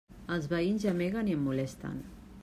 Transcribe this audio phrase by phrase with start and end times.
[0.35, 2.01] Els veïns gemeguen i em molesten.